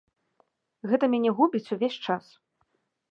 Гэта 0.91 1.09
мяне 1.13 1.29
губіць 1.39 1.71
увесь 1.75 1.99
час. 2.09 2.25